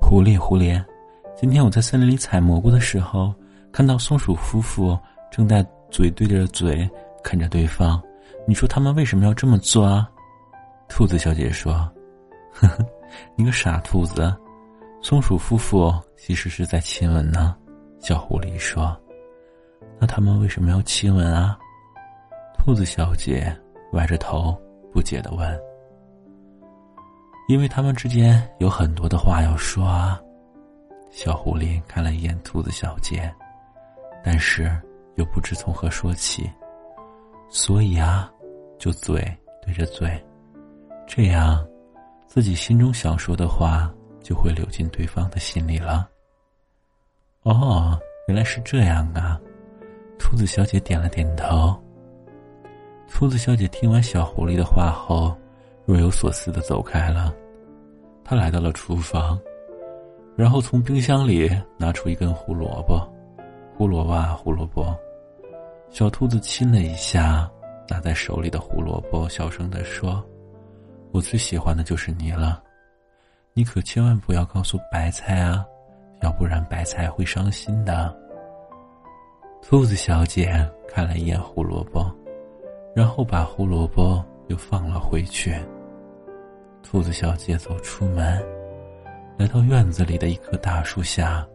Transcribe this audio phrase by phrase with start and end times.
[0.00, 0.82] 狐狸，狐狸，
[1.36, 3.32] 今天我在森林里采蘑菇的时候，
[3.70, 4.98] 看到松鼠夫妇
[5.30, 6.88] 正在嘴对着嘴
[7.22, 8.02] 看着对方。
[8.46, 10.08] 你说他们为什么要这么做啊？
[10.88, 11.72] 兔子小姐说
[12.52, 12.84] ：“呵呵，
[13.36, 14.34] 你个傻兔子，
[15.02, 17.54] 松鼠夫妇其实是在亲吻呢。”
[18.00, 18.96] 小狐狸说
[20.00, 21.58] ：“那他们为什么要亲吻啊？”
[22.58, 23.54] 兔子小姐
[23.92, 24.56] 歪着头
[24.92, 25.60] 不解的问
[27.48, 30.20] ：“因为他们之间有很多的话要说啊。”
[31.10, 33.34] 小狐狸看了一眼兔子小姐，
[34.22, 34.70] 但是
[35.16, 36.48] 又不知从何说起，
[37.50, 38.30] 所以啊。
[38.78, 39.20] 就嘴
[39.60, 40.08] 对着嘴，
[41.04, 41.66] 这样，
[42.28, 43.92] 自己心中想说的话
[44.22, 46.08] 就会流进对方的心里了。
[47.42, 49.36] 哦，原来是这样啊！
[50.16, 51.76] 兔子小姐点了点头。
[53.08, 55.36] 兔子小姐听完小狐狸的话后，
[55.88, 57.34] 若有所思的走开了。
[58.22, 59.40] 他来到了厨房，
[60.36, 63.10] 然后从冰箱里拿出一根胡萝卜。
[63.74, 64.94] 胡萝卜，胡萝卜，
[65.88, 67.50] 小兔子亲了一下。
[67.88, 70.22] 拿在手里的胡萝卜小声的说
[71.10, 72.62] ：“我最喜欢的就是你了，
[73.54, 75.64] 你可千万不要告诉白菜啊，
[76.20, 78.14] 要不然白菜会伤心的。”
[79.66, 80.52] 兔子小姐
[80.86, 82.14] 看了一眼胡萝卜，
[82.94, 85.56] 然后把胡萝卜又放了回去。
[86.90, 88.42] 兔子小姐走出门，
[89.36, 91.46] 来到院子里的一棵大树下。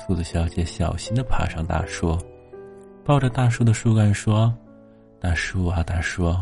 [0.00, 2.18] 兔子小姐小心的爬上大树，
[3.04, 4.52] 抱着大树的树干说。
[5.20, 6.34] 大叔啊，大叔！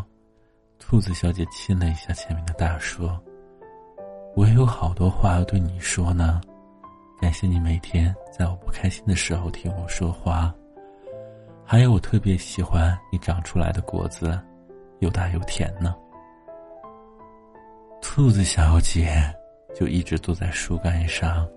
[0.79, 3.07] 兔子小姐亲了一下前面的大树。
[4.35, 6.41] 我也有好多话要对你说呢。
[7.21, 10.51] 感谢你每天在我不开心的时候听我说话。
[11.63, 14.39] 还有，我特别喜欢你长出来的果子，
[15.01, 15.95] 又大又甜呢。
[18.17, 19.31] 兔子小姐
[19.75, 21.47] 就一直坐在树干上，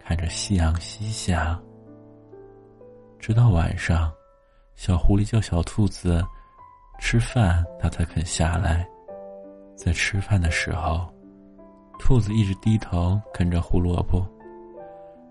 [0.00, 1.60] 看着夕阳西下。
[3.18, 4.10] 直到晚上，
[4.74, 6.24] 小狐狸叫小兔子。
[6.98, 8.88] 吃饭，它才肯下来。
[9.76, 11.06] 在吃饭的时候，
[11.98, 14.26] 兔子一直低头啃着胡萝卜。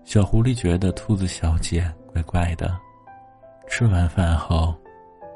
[0.04, 2.78] 小狐狸觉得兔子小姐怪怪的。
[3.66, 4.72] 吃完饭后，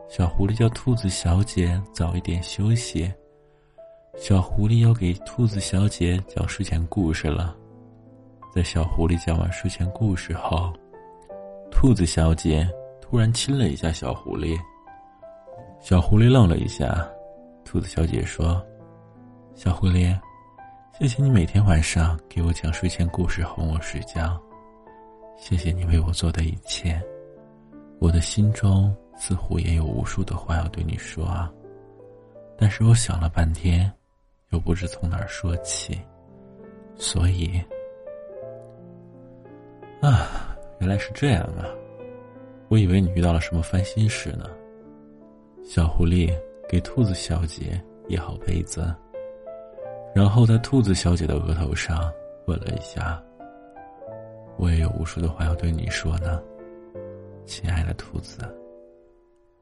[0.09, 3.13] 小狐狸叫兔子小姐早一点休息。
[4.19, 7.55] 小狐狸要给兔子小姐讲睡前故事了。
[8.51, 10.73] 在小狐狸讲完睡前故事后，
[11.71, 12.67] 兔子小姐
[12.99, 14.59] 突然亲了一下小狐狸。
[15.81, 17.07] 小狐狸愣了一下，
[17.63, 18.61] 兔子小姐说
[19.55, 20.19] ：“小狐狸，
[20.99, 24.41] 谢谢你每天晚上给我讲睡前故事哄我睡觉，
[25.37, 26.99] 谢谢你为我做的一切。
[28.01, 31.53] 我的心中似乎也有无数的话要对你说啊，
[32.57, 33.93] 但是我想了半天，
[34.51, 36.01] 又不知从哪儿说起，
[36.97, 37.61] 所以……
[40.01, 41.67] 啊，原来是这样啊！
[42.69, 44.49] 我以为你遇到了什么烦心事呢。”
[45.65, 46.33] 小狐狸
[46.69, 48.95] 给兔子小姐掖好被子，
[50.15, 52.09] 然后在兔子小姐的额头上
[52.47, 53.21] 吻了一下。
[54.59, 56.41] 我也有无数的话要对你说呢，
[57.45, 58.39] 亲爱的兔子，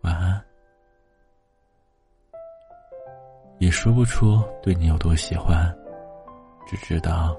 [0.02, 0.44] 晚安。
[3.59, 5.75] 也说不出对你有多喜欢，
[6.66, 7.37] 只知道，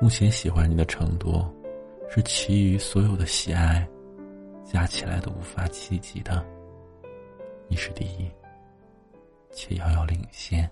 [0.00, 1.44] 目前喜欢你的程度，
[2.08, 3.86] 是其余所有的喜爱
[4.64, 6.44] 加起来都无法企及的。
[7.68, 8.30] 你是第一，
[9.52, 10.68] 且遥遥领先。